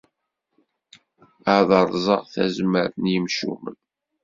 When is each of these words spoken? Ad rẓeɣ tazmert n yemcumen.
Ad 1.55 1.69
rẓeɣ 1.89 2.21
tazmert 2.33 2.95
n 3.03 3.05
yemcumen. 3.13 3.77